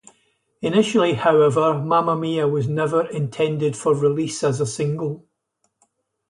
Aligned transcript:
Initially 0.63 1.13
however, 1.13 1.79
"Mamma 1.79 2.15
Mia" 2.15 2.47
was 2.47 2.67
never 2.67 3.05
intended 3.05 3.77
for 3.77 3.93
release 3.95 4.43
as 4.43 4.59
a 4.59 4.65
single. 4.65 5.27